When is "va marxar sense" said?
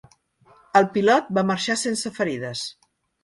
1.39-2.13